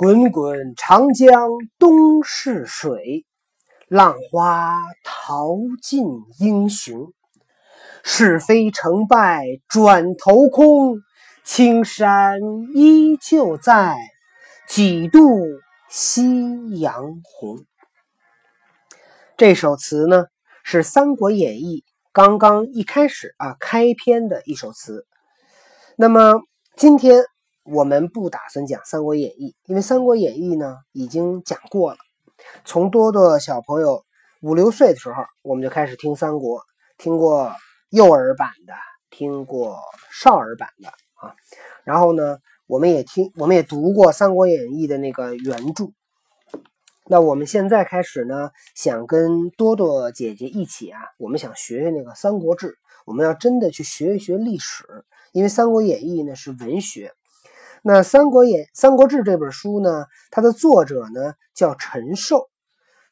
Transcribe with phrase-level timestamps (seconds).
[0.00, 3.26] 滚滚长江东逝水，
[3.86, 6.06] 浪花淘尽
[6.38, 7.12] 英雄。
[8.02, 11.02] 是非成败转头空，
[11.44, 12.40] 青山
[12.74, 13.98] 依旧在，
[14.66, 15.20] 几度
[15.90, 17.58] 夕阳红。
[19.36, 20.24] 这首词呢，
[20.64, 25.04] 是《三国演义》刚刚一开始啊开篇的一首词。
[25.98, 26.40] 那么
[26.74, 27.22] 今天。
[27.64, 31.98] 我们不打算讲《三国演义》，因为《三国演义》呢已经讲过了。
[32.64, 34.04] 从多多小朋友
[34.40, 36.62] 五六岁的时候，我们就开始听三国，
[36.96, 37.52] 听过
[37.90, 38.72] 幼儿版的，
[39.10, 39.78] 听过
[40.10, 41.34] 少儿版的啊。
[41.84, 45.92] 然后呢，我们也听，我们也读过《三国演义》的那个原著。
[47.06, 52.68] 那我们现在开始呢，想跟多多姐姐一起啊，我们想学学那个《三国志》，
[53.04, 57.12] 我们要真的去学一学历史，因为《三国演义》呢是文学。
[57.82, 62.50] 那《三国演三国志》这本书呢，它的作者呢叫陈寿。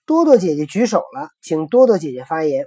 [0.04, 2.66] 多多姐姐举手了，请多多姐姐发言。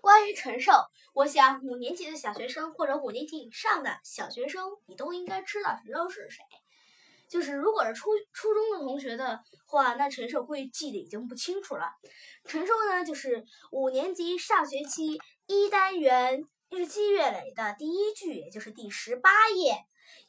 [0.00, 0.72] 关于陈寿，
[1.14, 6.42] 我想五年级的小学生或者五年级以上的小学生，你都应该知道陈寿是谁。
[7.28, 11.92] 就是如果是初初中的同学的话，那陈寿会记得已经不清楚了。
[12.44, 19.84] 陈寿呢，就是五年级上学期一单元日积月累的第一句，也就是第十八页。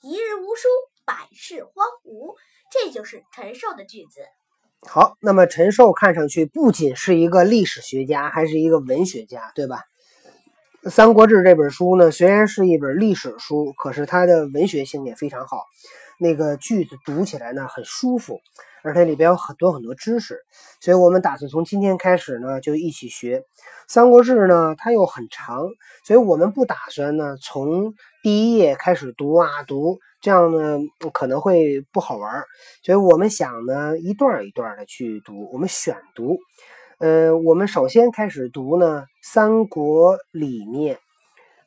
[0.05, 0.67] 一日无书，
[1.05, 2.35] 百事荒芜，
[2.69, 4.19] 这就是陈寿的句子。
[4.85, 9.79] 好，那么陈寿看上去不仅是一个历史学家，还是一个文学家，对吧？
[10.89, 15.63] 《三国志》这本书呢，虽然是一本历史书，可是它的文学性也非常好。
[16.19, 18.41] 那个句子读起来呢很舒服，
[18.83, 20.37] 而且里边有很多很多知识，
[20.81, 23.39] 所以我们打算从今天开始呢就一起学
[23.87, 25.67] 《三国志》呢，它又很长，
[26.05, 30.77] 所以我们不打算呢从第一页开始读啊读，这样呢
[31.13, 32.43] 可能会不好玩，
[32.83, 36.37] 所以我们想呢一段一段的去读，我们选读。
[36.99, 40.99] 呃，我们首先开始读呢《三国》里面，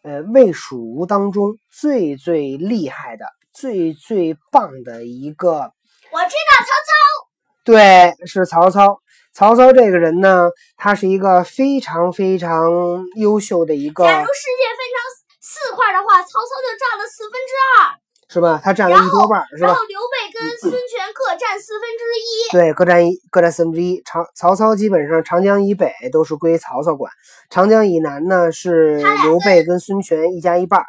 [0.03, 3.25] 呃魏蜀吴当中最最厉害的。
[3.59, 5.73] 最最棒的一个，
[6.17, 7.29] 我知道曹操，
[7.63, 9.03] 对，是曹操。
[9.35, 12.73] 曹操这个人呢，他是一个非常非常
[13.17, 14.03] 优秀的一个。
[14.03, 14.97] 假如世界分成
[15.43, 17.93] 四块的话，曹操就占了四分之二，
[18.33, 18.59] 是吧？
[18.65, 19.67] 他占了一多半，是吧？
[19.67, 24.01] 然后刘备跟孙权各占四分之一，对，各占一，各占四分之一。
[24.07, 27.13] 长曹操基本上长江以北都是归曹操管，
[27.51, 30.83] 长江以南呢是刘备跟孙权一家一半。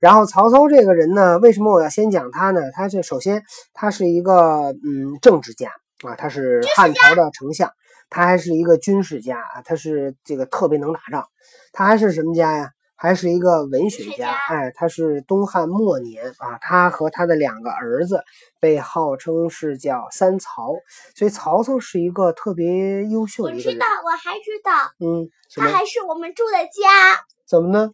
[0.00, 2.60] 然后曹操这个人呢，为什么我要先讲他呢？
[2.72, 3.42] 他这首先
[3.72, 5.70] 他是一个嗯政治家
[6.04, 7.70] 啊，他是汉朝的丞相，
[8.10, 11.24] 他还是一个军事家啊，他是这个特别能打仗。
[11.72, 12.70] 他还是什么家呀？
[12.98, 14.30] 还是一个文学家。
[14.48, 18.22] 哎，他是东汉末年啊，他和他的两个儿子
[18.58, 20.72] 被号称是叫三曹，
[21.14, 23.72] 所以曹操是一个特别优秀的一个人。
[23.72, 27.20] 我知道，我还知道，嗯，他还是我们住的家。
[27.46, 27.90] 怎么呢？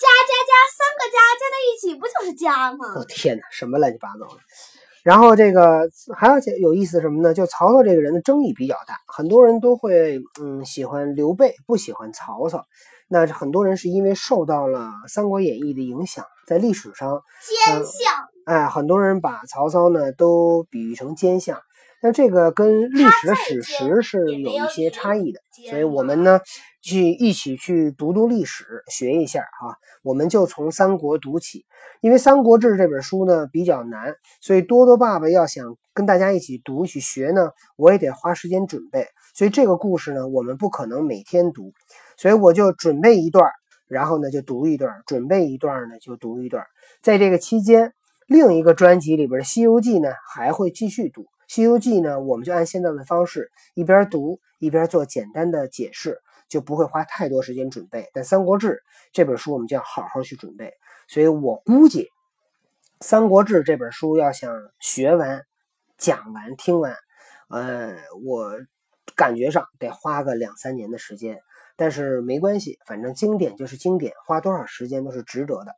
[0.00, 2.94] 加加加，三个加加在一起不就是加吗？
[2.96, 4.40] 哦天哪，什么乱七八糟的！
[5.02, 7.34] 然后这个还有有意思什么呢？
[7.34, 12.64] 就曹操这个人的争议比较大，很多人都会嗯喜欢刘备，不喜欢曹操。
[13.08, 14.78] 那很多人是因为受到了
[15.08, 17.22] 《三国演义》的影响，在历史上
[17.66, 17.84] 奸相，
[18.46, 21.60] 哎，很多人把曹操呢都比喻成奸相。
[22.02, 26.40] 那这个跟历史的史实是有一些差异的，所以我们呢
[26.80, 29.76] 去一起去读读历史，学一下哈。
[30.02, 31.64] 我们就从三国读起，
[32.00, 39.06] 因为《三国志》这本书呢比较难，所以多多爸爸要想跟大家一起读一起学呢，我也得花时间准备。
[39.34, 41.72] 所以这个故事呢，我们不可能每天读，
[42.16, 43.50] 所以我就准备一段，
[43.86, 46.64] 然后呢就读一段，准备一段呢就读一段。
[47.02, 47.92] 在这个期间，
[48.26, 51.22] 另一个专辑里边《西游记》呢还会继续读。
[51.46, 56.18] 《西游记》呢，我们就按现在的方式一边读一边做简单的解释，
[56.50, 58.10] 就不会花太多时间准备。
[58.12, 58.68] 但《三国志》
[59.10, 60.74] 这本书我们就要好好去准备，
[61.08, 62.04] 所以我估计
[63.00, 65.46] 《三国志》这本书要想学完、
[65.96, 66.94] 讲完、听完，
[67.48, 68.52] 呃，我
[69.16, 71.40] 感觉上得花个两三年的时间。
[71.76, 75.74] 但是没关系，反正经典就是经典，花多少时间都是值得的。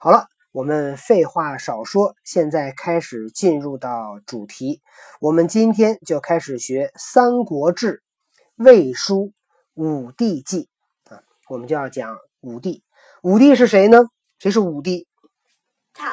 [0.00, 0.26] 好了。
[0.54, 4.82] 我们废话少说，现在开始进入到主题。
[5.20, 8.04] 我们今天就开始学《三国志·
[8.64, 9.16] 魏书·
[9.74, 10.68] 武帝纪》
[11.14, 12.82] 啊，我们就要讲武帝。
[13.22, 14.06] 武帝是谁呢？
[14.38, 15.06] 谁是武帝？
[15.94, 16.04] 曹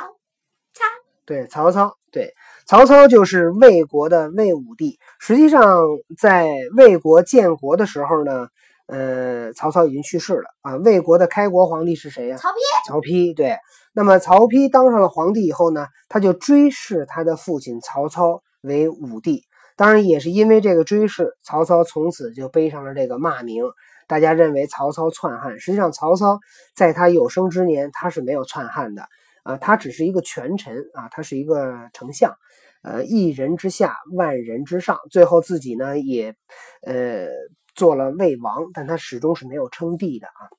[0.73, 0.85] 操。
[1.25, 1.97] 对，曹操。
[2.11, 2.33] 对，
[2.65, 4.99] 曹操就是魏国的魏武帝。
[5.19, 5.79] 实际上，
[6.17, 8.47] 在魏国建国的时候呢。
[8.87, 10.75] 呃，曹操已经去世了啊。
[10.75, 12.35] 魏国的开国皇帝是谁呀？
[12.35, 12.89] 曹丕。
[12.89, 13.57] 曹丕对。
[13.93, 19.45] 那么曹丕当上了皇帝以后呢，他就追谥他的父亲曹操为武帝。
[19.75, 23.63] 当然，也是因为这个追谥，曹操从此就背上了这个骂名。
[24.07, 26.39] 大家认为曹操篡汉，实际上曹操
[26.75, 29.07] 在他有生之年他是没有篡汉的
[29.44, 32.35] 啊，他只是一个权臣啊，他是一个丞相，
[32.83, 35.00] 呃，一人之下，万人之上。
[35.09, 36.35] 最后自己呢也
[36.81, 37.27] 呃
[37.73, 40.50] 做了魏王，但他始终是没有称帝的啊。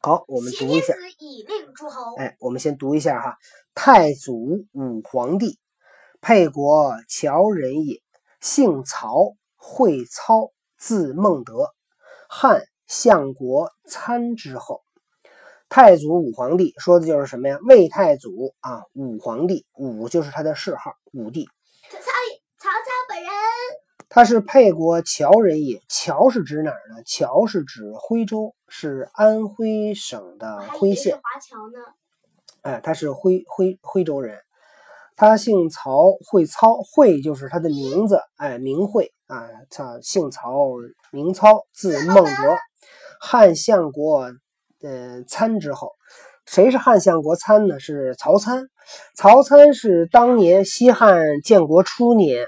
[0.00, 0.94] 好，我们读一下。
[1.18, 2.14] 以令诸侯。
[2.16, 3.36] 哎，我们先读一下哈。
[3.74, 5.58] 太祖武皇帝，
[6.20, 8.00] 沛国谯人也，
[8.40, 11.74] 姓曹，会操，字孟德，
[12.28, 14.82] 汉相国参之后。
[15.68, 17.58] 太祖武皇帝说的就是什么呀？
[17.62, 21.48] 魏太祖啊，武皇帝，武就是他的谥号，武帝。
[21.90, 22.10] 曹操，
[22.58, 23.30] 曹操本人。
[24.08, 27.04] 他是沛国谯人也，谯是指哪儿呢？
[27.04, 31.14] 谯是指徽州，是安徽省的徽县。
[31.14, 31.78] 华侨呢？
[32.62, 34.40] 哎，他是徽徽徽州人。
[35.20, 40.50] 他姓曹，讳操，讳就是他的名字，哎，名讳啊，他姓曹，
[41.12, 42.56] 名操，字孟德，
[43.20, 44.32] 汉相国
[44.80, 45.90] 呃参之后。
[46.46, 47.78] 谁是汉相国参呢？
[47.78, 48.68] 是曹参。
[49.14, 52.46] 曹参是当年西汉建国初年。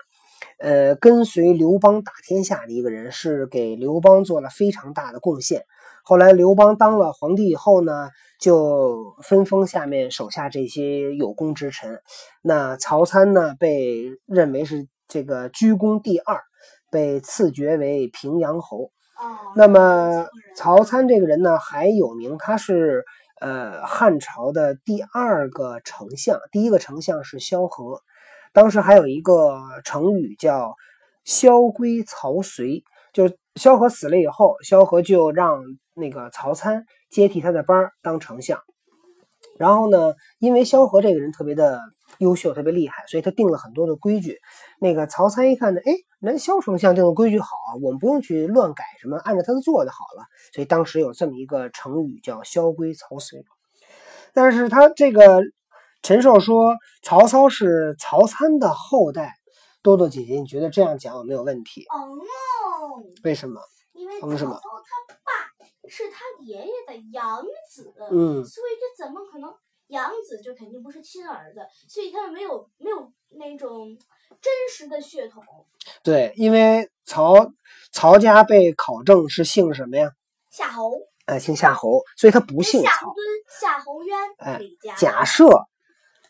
[0.58, 5.64] 呃，跟随刘邦打天下的一个人，是给刘邦做了非常大的贡献。
[6.04, 8.08] 后来刘邦当了皇帝以后呢，
[8.43, 12.00] 就分封下面手下这些有功之臣。
[12.43, 16.41] 那曹参呢，被认为是这个居功第二，
[16.91, 18.91] 被赐爵为平阳侯。
[19.55, 23.05] 那么曹参这个人呢，还有名，他是
[23.41, 28.00] 呃汉朝的第二个丞相，第一个丞相是萧何。
[28.53, 30.75] 当时还有一个成语叫
[31.25, 32.83] “萧规曹随”，
[33.15, 35.62] 就萧何死了以后，萧何就让
[35.94, 38.60] 那个曹参接替他的班当丞相。
[39.58, 41.81] 然后呢，因为萧何这个人特别的
[42.19, 44.38] 优秀，特别厉害，所以他定了很多的规矩。
[44.81, 50.25] 那个曹参一看呢，哎，人萧丞相定的规矩好啊，我们不用去乱改什么，按照他的做就好了。
[50.55, 53.44] 所以当时有这么一个成语叫“萧规曹随”。
[54.32, 55.43] 但是他这个。
[56.05, 56.75] 陈寿说
[57.05, 59.34] ：“曹操是曹参的后代。”
[59.84, 61.84] 多多姐姐，你觉得这样讲有没有问题？
[61.84, 62.19] 哦，
[63.25, 63.61] 为什么？
[63.93, 69.55] 因为曹操他爸是他爷爷的养子，嗯，所以这怎么可能
[69.89, 71.61] 养子就肯定不是亲儿子？
[71.89, 73.97] 所以他们没有没有那种
[74.41, 75.44] 真实的血统。
[76.03, 77.53] 对，因为曹
[77.93, 80.11] 曹家被考证是姓什么呀？
[80.50, 80.93] 夏侯。
[81.27, 84.19] 哎，姓夏侯，所以他不姓夏侯惇、夏侯渊。
[84.39, 84.61] 哎，
[84.97, 85.47] 假设。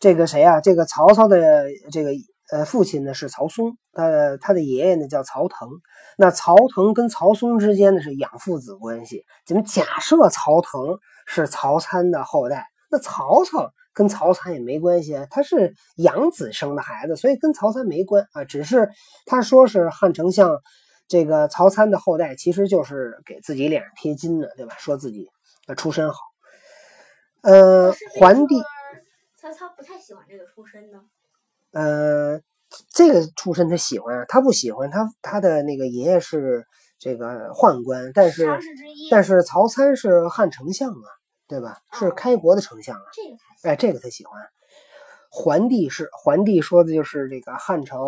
[0.00, 0.60] 这个谁啊？
[0.60, 2.10] 这个曹操的这个
[2.52, 5.70] 呃父亲呢是曹嵩，他他的爷爷呢叫曹腾。
[6.18, 9.24] 那曹腾跟曹嵩之间呢是养父子关系。
[9.46, 18.44] 咱们假设曹腾是曹参的后代，那曹操跟曹参也没关系啊，他是养子生的孩子，所以跟曹参没关啊。
[18.44, 18.90] 只是
[19.24, 20.60] 他说是汉丞相
[21.08, 24.76] 这个曹参的后代，其实就是给自己脸上贴金的，对吧？
[24.78, 25.26] 说自己
[25.66, 26.18] 的出身好。
[27.42, 28.62] 呃，桓帝。
[29.40, 31.00] 曹操不太喜欢这个出身呢。
[31.72, 32.40] 呃，
[32.94, 36.66] 这个出身他喜欢，他不喜欢他他的那个爷爷是
[36.98, 38.58] 这个宦官，但是
[39.10, 41.08] 但是曹参是汉丞相啊，
[41.48, 41.78] 对吧？
[41.92, 43.02] 是开国的丞相啊。
[43.12, 43.36] 这个
[43.70, 44.40] 哎，这个他喜欢。
[45.30, 48.06] 桓帝是桓帝，说的就是这个汉朝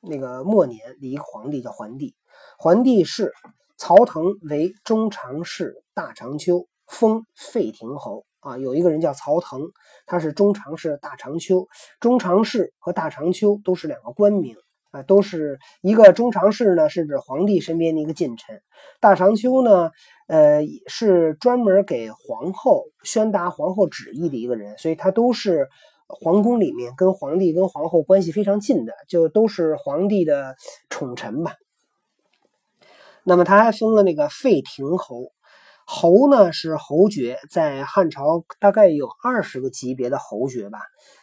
[0.00, 2.14] 那个末年的一个皇帝叫桓帝。
[2.58, 3.32] 桓帝是
[3.78, 8.26] 曹腾为中常侍大长秋，封费亭侯。
[8.40, 9.60] 啊，有一个人叫曹腾，
[10.06, 11.68] 他是中常侍大长秋。
[12.00, 14.56] 中常侍和大长秋都是两个官名
[14.90, 18.56] 啊，都是一个中常侍呢，是指皇帝身边的一个近臣；
[18.98, 19.90] 大长秋呢，
[20.26, 25.68] 呃，是专门给皇后宣达皇后旨意的一个人，所以他都是
[26.08, 30.56] 皇宫里面跟皇帝跟皇后关系非常近的，就都是皇帝的
[30.88, 31.56] 宠臣吧。
[33.22, 35.30] 那么他还封了那个费亭侯。
[35.92, 40.78] 侯呢是侯爵，在汉朝大概有二十个级别的侯爵吧。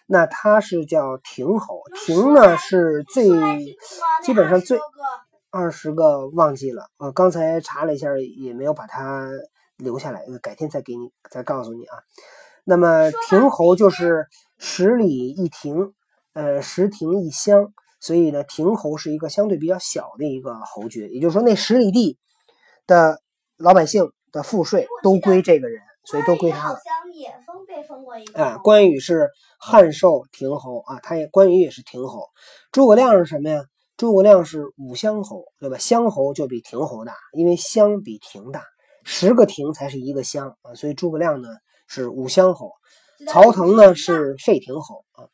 [0.06, 3.30] 那他是叫亭侯，亭呢是最
[4.26, 4.78] 基本上最
[5.52, 6.90] 二十个忘记了。
[6.98, 9.30] 呃，刚才查了一下，也没有把它
[9.78, 12.00] 留下来，改天再给你再告诉你啊。
[12.66, 15.94] 那么亭侯就是十里一亭，
[16.34, 17.72] 呃，十亭一乡，
[18.02, 21.08] 所以呢，亭侯是一个相对比较小的一个侯爵。
[21.08, 22.18] 也就是说，那十里地
[22.86, 23.22] 的
[23.56, 24.12] 老百姓。
[24.32, 26.80] 的赋税都归这个人，所以都归他了。
[28.34, 29.30] 啊，关羽是
[29.60, 32.28] 汉寿亭侯啊，他也关羽也是亭侯。
[32.72, 33.64] 诸葛亮是什么呀？
[33.98, 35.78] 诸葛亮是武乡侯，对吧？
[35.78, 38.64] 乡侯就比亭侯大，因为乡比亭大，
[39.04, 41.50] 十个亭才是一个乡啊，所以诸葛亮呢
[41.88, 42.72] 是武乡侯，
[43.28, 45.26] 曹腾呢是废亭侯啊。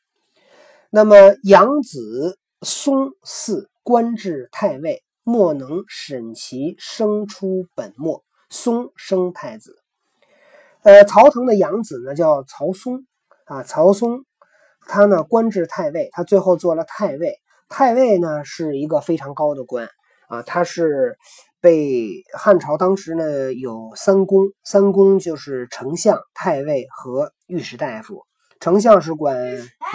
[0.90, 8.24] 那么养子松嗣官至太尉，莫能审其生出本末。
[8.54, 9.76] 松生太子。
[10.84, 13.08] 呃，曹腾的养子呢叫曹嵩
[13.46, 14.26] 啊，曹嵩
[14.88, 17.40] 他呢官至太尉，他最后做了太尉。
[17.68, 19.90] 太尉呢是一个非常高的官
[20.28, 21.18] 啊，他是
[21.60, 28.22] 被汉朝当时呢有三公，三公就是丞相、太尉和御史大夫。
[28.60, 29.36] 丞相是管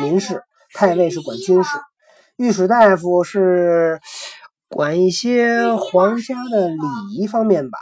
[0.01, 0.43] 民事，
[0.75, 1.79] 太尉是管军事，
[2.37, 4.01] 御史大夫是
[4.69, 6.77] 管一些皇家的礼
[7.15, 7.79] 仪方面吧。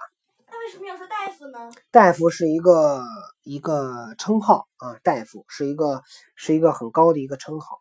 [0.67, 1.71] 为什么要说大夫呢？
[1.93, 3.01] 大夫是一个
[3.45, 6.03] 一个称号啊，大夫是一个
[6.35, 7.79] 是一个很高的一个称号。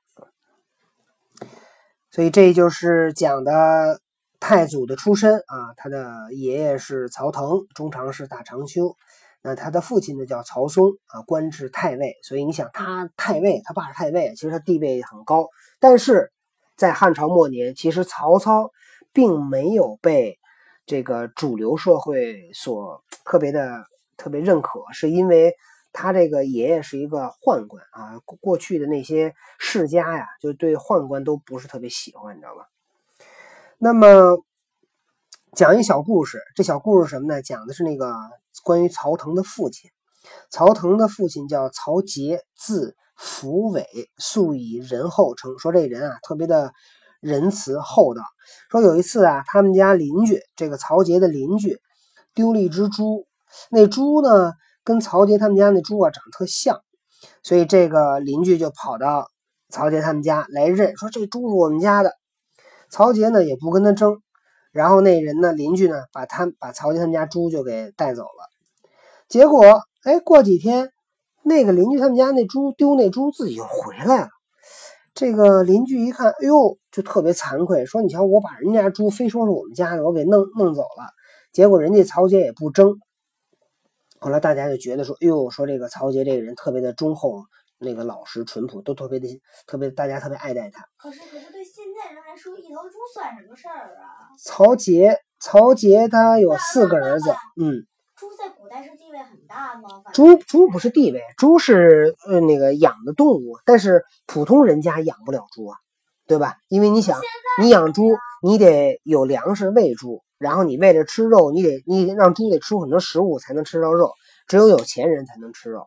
[2.12, 4.00] 所以这就是讲的
[4.40, 8.96] 太祖的出身啊，他的爷爷是曹腾，中常侍大长修，
[9.42, 12.14] 那他的父亲呢叫曹嵩啊，官至太尉。
[12.22, 15.50] 所以你想，他太尉，他爸是太尉，其实他地位很高。
[15.80, 16.32] 但是
[16.78, 18.70] 在汉朝末年，其实曹操
[19.12, 20.38] 并没有被
[20.86, 23.86] 这个主流社会所特别的
[24.18, 25.54] 特别认可，是因为。
[25.98, 32.68] 他这个爷爷是一个宦官啊，过去的那些世家呀，就对宦官都不是特别喜欢，你知道吧？
[33.78, 34.38] 那么
[35.54, 37.42] 讲一小故事，这小故事什么呢？
[37.42, 38.14] 讲的是那个
[38.62, 39.90] 关于曹腾的父亲。
[40.50, 43.88] 曹腾的父亲叫曹节，字福伟，
[44.18, 45.58] 素以仁厚称。
[45.58, 46.74] 说这人啊，特别的
[47.26, 48.22] 仁慈厚道。
[48.70, 51.78] 说有一次啊，他们家邻居这个曹杰的邻居
[52.34, 53.26] 丢了一只猪，
[53.70, 54.54] 那猪呢？
[54.88, 56.80] 跟曹杰他们家那猪啊长得特像，
[57.42, 59.32] 所以这个邻居就跑到
[59.68, 62.14] 曹杰他们家来认，说这猪是我们家的。
[62.92, 64.22] 曹杰呢也不跟他争，
[64.72, 68.48] 然后那人呢邻居呢把他把曹杰他们家猪就给带走了。
[69.28, 70.92] 结果哎过几天，
[71.42, 74.30] 那个邻居他们家那猪丢那猪自己又回来了。
[75.16, 81.08] 这个邻居一看，哎呦，就特别惭愧，说你瞧我把人家猪非说是我们家的，我给弄弄走了。
[81.54, 83.00] 结果人家曹杰也不争。
[84.20, 87.46] 后来大家就觉得说，哎呦，说这个曹杰这个人特别的忠厚，
[87.78, 90.84] 那个老实淳朴，都特别的特别，大家特别爱戴他。
[90.98, 94.36] 可是，可是对现在人来说，一头猪算什么事儿啊？
[94.44, 97.88] 曹杰，曹杰他有四个儿子，嗯。
[98.18, 99.90] 猪在古代是地位很大吗？
[100.14, 105.78] 猪猪不是地位，猪是呃那个养的动物，但是普通人家养不了猪啊，
[106.28, 106.58] 对吧？
[106.68, 107.20] 因为你想，
[107.62, 108.04] 你养猪，
[108.44, 110.22] 你得有粮食喂猪。
[110.38, 114.12] 然后你为了吃肉，你得你让猪得吃很多食物才能吃到肉，
[114.48, 115.86] 只有有钱人才能吃肉，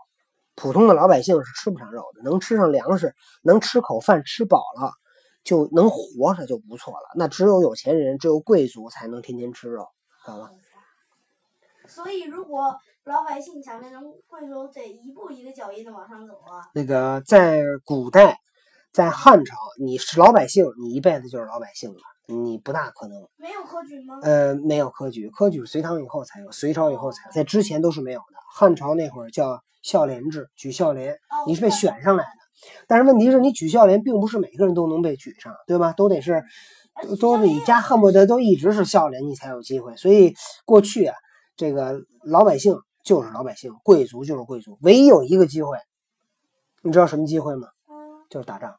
[0.56, 2.22] 普通的老百姓是吃不上肉的。
[2.22, 4.90] 能吃上粮食，能吃口饭吃饱了，
[5.44, 7.06] 就能活着就不错了。
[7.14, 9.86] 那只有有钱人，只有贵族才能天天吃肉，
[10.24, 10.50] 好吧？
[11.86, 12.74] 所以，如果
[13.08, 16.60] 老百姓想变成贵族，得一步一个脚印的往上走啊。
[16.74, 18.36] 那个在古代，
[18.92, 21.98] 在汉朝，你是老百姓，你一辈子就是老百姓了。
[22.26, 24.18] 你不大可能没有科举吗？
[24.22, 28.36] 呃，没有科举，科举隋唐以后才有，隋朝以后才有，在之前都是没有的。
[28.54, 32.30] 汉朝那会儿叫孝廉制，举孝廉，你是被选上来的。
[32.86, 35.94] 但是问题是你举孝廉，并不是每个人都能被举上，对吧？
[35.94, 36.44] 都得是，
[37.18, 39.96] 都是你家恨不得都一直是孝廉，你才有机会。
[39.96, 40.34] 所以
[40.66, 41.16] 过去啊，
[41.56, 42.76] 这个老百姓
[43.08, 45.78] 就是老百姓，贵族就是贵族，唯一有一个机会，
[46.82, 47.68] 你知道什么机会吗？
[48.28, 48.76] 就是打仗，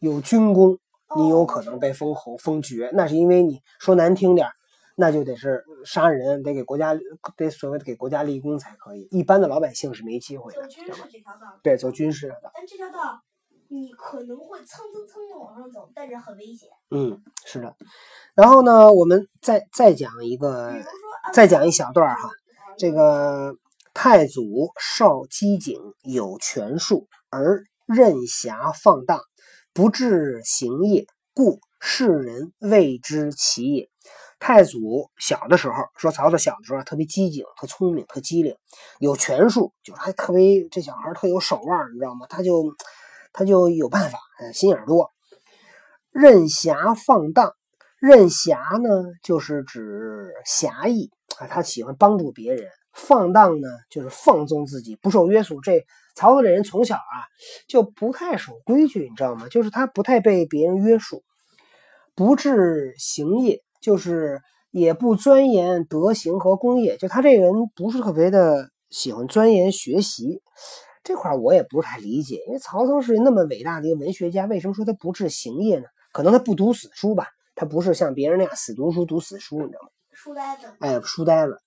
[0.00, 0.80] 有军功。
[1.16, 4.46] 你有可能被封侯封爵，那是因为你说难听点
[4.94, 6.94] 那就得是杀人，得给国家
[7.34, 9.08] 得所谓的给国家立功才可以。
[9.10, 10.60] 一般的老百姓是没机会的。
[10.60, 11.58] 走军事这条道。
[11.62, 12.50] 对，走军事的。
[12.52, 13.22] 但这条道
[13.68, 16.68] 你可能会蹭蹭蹭的往上走，但是很危险。
[16.90, 17.74] 嗯，是的。
[18.34, 20.74] 然后呢，我们再再讲一个，
[21.32, 22.28] 再讲一小段哈。
[22.76, 23.56] 这个
[24.00, 29.20] 太祖少机警，有权术，而任侠放荡。
[29.74, 33.90] 不治行业，故世人谓之奇也。
[34.38, 38.54] 太祖小的时候，说曹操小的时候特别机警、特聪明、特机灵，
[39.00, 42.24] 有权术，就是还特别这小孩特有手腕，你知道吗？
[42.28, 42.72] 他就
[43.32, 44.20] 他就有办法，
[44.54, 45.10] 心眼多。
[46.12, 47.52] 任侠放荡，
[47.98, 48.88] 任侠呢，
[49.24, 52.64] 就是指侠义啊，他喜欢帮助别人。
[52.98, 55.60] 放荡呢，就是放纵自己，不受约束。
[55.60, 55.86] 这
[56.16, 57.16] 曹操这人从小啊
[57.68, 59.48] 就不太守规矩，你知道吗？
[59.48, 61.22] 就是他不太被别人约束，
[62.16, 64.40] 不治行业，就是
[64.72, 66.96] 也不钻研德行和功业。
[66.96, 70.42] 就他这人不是特别的喜欢钻研学习
[71.04, 72.42] 这块，我也不是太理解。
[72.48, 75.84] 因为曹操是那么伟大的一个文学家，为什么说他不治行业呢？
[76.12, 79.88] 可能他不读死书吧，他不是像别人那样死读书、读死书，你知道吗？
[80.10, 80.66] 书呆子。
[80.80, 81.60] 哎，书呆子。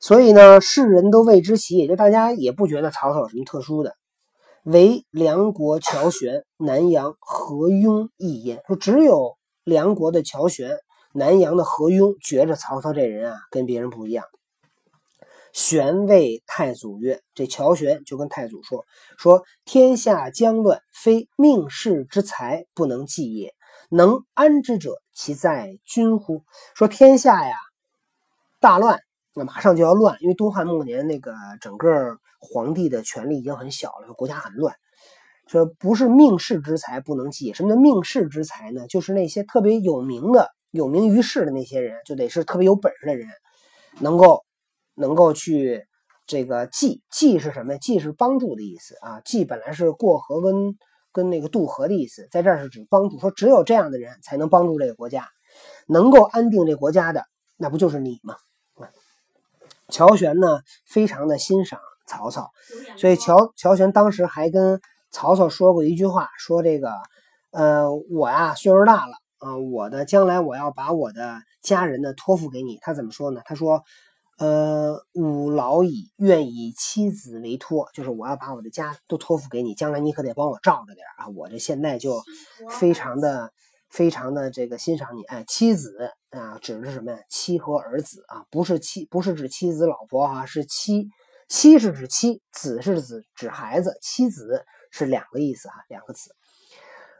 [0.00, 3.94] 所以呢，世人都为之奇，也就大家也不觉得曹操有什么特殊的。
[4.64, 8.62] 唯梁国乔玄、南阳何雍一焉。
[8.66, 10.78] 说只有梁国的乔玄、
[11.12, 14.24] 南阳的何雍觉着曹操这人啊跟别人不一样。
[15.52, 18.86] 玄谓太祖曰：“这乔玄就跟太祖说：
[19.18, 23.54] 说天下将乱，非命世之才不能济也。
[23.90, 26.44] 能安之者，其在君乎？
[26.74, 27.56] 说天下呀，
[28.60, 29.00] 大乱，
[29.34, 34.74] 那马上就要乱，因为东汉末年那个整个皇帝的权力已经很小了，国家很乱。
[35.46, 38.86] 说不是命世之才不能济，什么叫命世之才呢？
[38.86, 43.28] 就是那些特别有名的、有名于世的那些人，就得是特别有本事的人，
[44.00, 44.44] 能够。”
[44.96, 45.86] 能够去
[46.26, 47.78] 这个济济是什么？
[47.78, 49.20] 济是帮助的意思啊。
[49.24, 50.76] 济本来是过河跟
[51.10, 53.18] 跟那个渡河的意思，在这儿是指帮助。
[53.18, 55.26] 说只有这样的人才能帮助这个国家，
[55.86, 57.24] 能够安定这国家的，
[57.56, 58.34] 那不就是你吗？
[59.90, 62.50] 乔玄呢，非常的欣赏曹操，
[62.96, 64.80] 所以乔乔玄当时还跟
[65.10, 66.94] 曹操说过一句话，说这个
[67.50, 72.78] 呃，我呀岁数大了啊，我的将来我要把我的家人呢托付给你。
[72.80, 73.40] 他怎么说呢？
[73.44, 73.82] 他说。
[74.42, 81.28] 呃，吾老矣，愿以妻子为托，就是我要把我的家都托付给你，将来你可得帮我罩着点啊！
[81.36, 82.22] 我这现在就
[82.70, 83.52] 非常的、
[83.90, 85.22] 非常的这个欣赏你。
[85.24, 87.18] 哎，妻子啊，指的是什么呀？
[87.28, 91.08] 妻和儿子啊，不是妻，不是指妻子、老婆啊，是妻。
[91.48, 96.30] 妻是指妻，子是指指孩子，妻子是两个意思啊，两个词。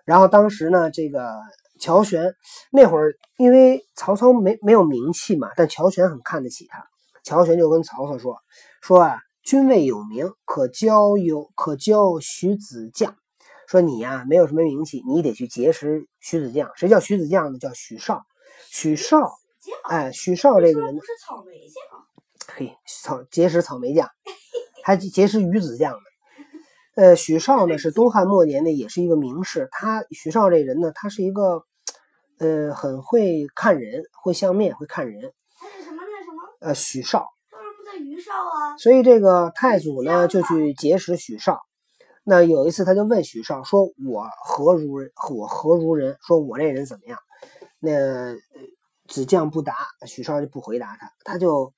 [0.05, 1.33] 然后当时呢，这个
[1.81, 2.33] 乔玄
[2.71, 6.87] 那会儿，因为曹操没没有名气嘛，但乔玄很看得起他。
[7.25, 8.39] 乔玄就跟曹操说
[8.81, 13.17] ：“说啊，君位有名，可交有可交徐子将。
[13.71, 16.73] 说你呀，没有什么名气，你得去结识徐子将。
[16.75, 17.59] 谁叫徐子将呢？
[17.61, 18.27] 叫许绍。
[18.69, 19.31] 许绍，
[19.85, 21.85] 哎，许绍这个人不是草莓酱。
[22.49, 24.11] 嘿，草结识草莓酱，
[24.83, 25.99] 还结识鱼子酱呢。
[26.97, 29.69] 呃，许绍呢是东汉末年的，也是一个名士。
[29.71, 31.63] 他许绍这人呢，他是一个
[32.41, 36.03] 呃很会看人，会相面，会看人。”他是什么？
[36.11, 38.77] 那什么呃，许绍，不在于绍啊。
[38.79, 41.61] 所以这个太祖呢，就去结识许绍。
[42.23, 45.11] 那有一次，他就问许绍说：“我何如人？
[45.31, 46.17] 我何如人？
[46.21, 47.19] 说我这人怎么样？”
[47.81, 48.37] 那
[49.09, 49.75] 子将不答，
[50.07, 51.73] 许绍就不回答他，他就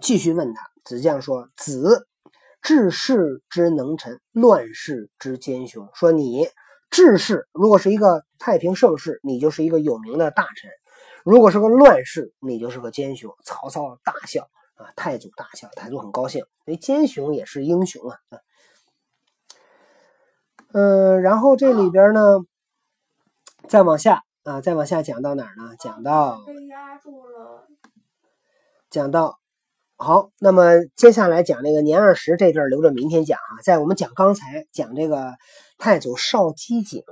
[0.00, 0.62] 继续问他。
[0.84, 2.06] 子将说：“子
[2.60, 5.88] 治世之能臣，乱世之奸雄。
[5.94, 6.48] 说你
[6.90, 10.70] 治世，如果是一个太平盛世，你就是一个有名的大臣。”
[11.24, 13.32] 如果是个乱世，你就是个奸雄。
[13.44, 18.18] 曹操大笑啊，太祖大笑，太祖很高兴，因为奸雄也是英雄啊。
[20.78, 22.20] 嗯，然后这里边呢，
[23.66, 25.74] 再往下啊，再往下讲到哪儿呢？
[25.80, 27.66] 讲到被压住了。
[28.90, 29.38] 讲到
[29.96, 33.64] 好，那么接下来讲那个年二十这段留着明天讲啊。
[33.64, 35.32] 在我们讲刚才讲这个
[35.78, 37.02] 太祖少机警，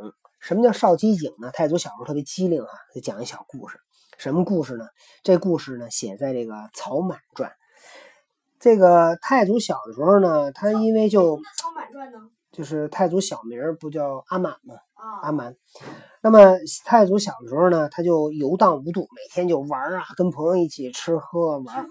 [0.41, 1.51] 什么叫少机警呢？
[1.51, 3.79] 太祖小时候特别机灵啊，就讲一小故事。
[4.19, 4.85] 什么故事呢？
[5.23, 7.49] 这故事呢写在这个《曹满传》。
[8.61, 12.19] 这个太祖小的时候呢，他因为就《曹满传》呢，
[12.55, 14.77] 就是太祖小名不叫阿满吗？
[15.23, 15.57] 阿满。
[16.23, 21.85] 那么太祖小的时候呢，他就游荡无度，每天就玩啊，跟朋友一起吃喝玩。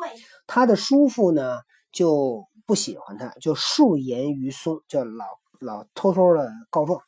[0.47, 1.59] 他的叔父呢
[1.91, 5.25] 就不喜欢他，就数言于松，就老
[5.59, 7.01] 老偷偷的告状。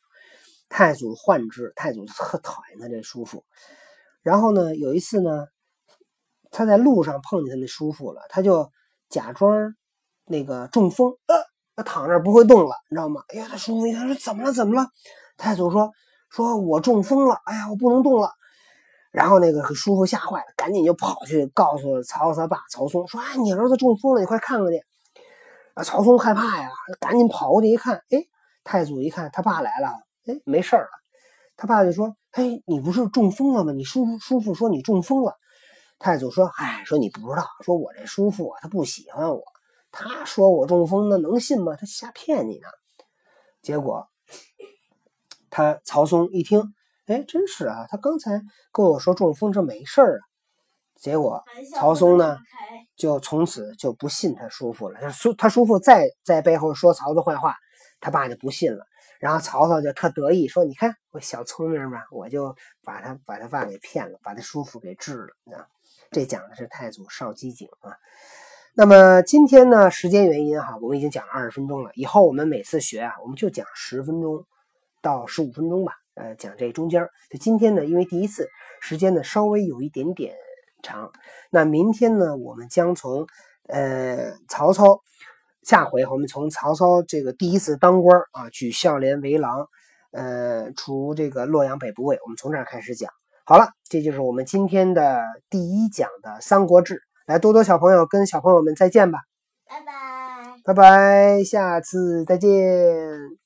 [0.68, 3.44] 太祖患之，太祖特讨厌他这叔父。
[4.22, 5.46] 然后呢，有一次呢，
[6.50, 8.70] 他在路上碰见他那叔父了，他就
[9.08, 9.74] 假装
[10.26, 11.36] 那个中风，呃，
[11.76, 13.20] 他躺那不会动了，你知道吗？
[13.28, 14.52] 哎呀，他叔父一看说怎么了？
[14.52, 14.88] 怎么了？
[15.36, 15.92] 太祖说
[16.30, 18.32] 说我中风了，哎呀，我不能动了。
[19.12, 24.82] 然后那个叔父吓坏了，赶紧就跑去告诉曹操他爸曹嵩，说哎，你儿子中风了，你快看看去。
[25.74, 28.24] 啊，曹嵩害怕呀，赶紧跑过去一看，哎，
[28.64, 29.88] 太祖一看他爸来了，
[30.26, 30.88] 哎，没事了。
[31.56, 32.16] 他爸就说。
[32.32, 33.72] 嘿，你不是中风了吗？
[33.72, 35.38] 你叔叔父说你中风了。
[35.98, 39.42] 太祖说：“哎，说你不知道，说我这叔父啊，他不喜欢我。
[39.98, 41.74] 他说我中风，那能信吗？
[41.76, 42.68] 他瞎骗你呢。”
[43.62, 44.08] 结果
[45.50, 46.74] 他曹嵩一听，
[47.06, 50.22] 哎，真是啊，他刚才跟我说中风，这没事儿啊。
[50.94, 51.42] 结果
[51.74, 52.38] 曹嵩呢，
[52.96, 55.00] 就从此就不信他叔父了。
[55.00, 57.56] 他叔他叔父再在背后说曹操坏话，
[58.00, 58.86] 他爸就不信了。
[59.18, 62.54] 然后曹操就特得意，说：“你看我小聪明吧，我就
[62.84, 65.66] 把他把他爸给骗了，把他叔父给治了。”啊，
[66.10, 67.96] 这讲的是太祖少机警啊。
[68.78, 71.90] 那么今天呢，时间原因哈，我们已经讲了二十分钟了。
[71.94, 74.44] 以后我们每次学啊，我们就讲十分钟
[75.00, 77.08] 到十五分钟吧，呃，讲这中间。
[77.30, 78.50] 就今天呢，因为第一次，
[78.82, 80.34] 时间呢稍微有一点点
[80.82, 81.10] 长。
[81.50, 83.26] 那明天呢，我们将从
[83.66, 85.00] 呃曹操，
[85.62, 89.66] 下回我们从曹操这个第一次当官啊，举孝廉为郎，
[90.12, 93.10] 呃，除这个洛阳北部尉，我们从这儿开始讲。
[93.46, 96.94] 好了，这就是我们今天的第一讲的《三国志》。
[97.26, 99.20] 来多多小朋友跟小朋友们再见吧。
[99.68, 99.92] 拜拜。
[100.64, 103.45] 拜拜下次再见。